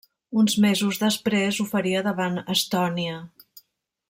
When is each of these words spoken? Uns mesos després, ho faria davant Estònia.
Uns 0.43 0.55
mesos 0.63 0.99
després, 1.03 1.59
ho 1.63 1.67
faria 1.75 2.03
davant 2.09 2.43
Estònia. 2.57 3.21